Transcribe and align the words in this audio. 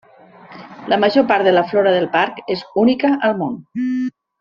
La 0.93 0.97
major 1.03 1.27
part 1.33 1.47
de 1.49 1.53
la 1.57 1.65
flora 1.75 1.93
del 1.99 2.11
parc 2.19 2.43
és 2.59 2.67
única 2.87 3.15
al 3.31 3.41
món. 3.45 3.65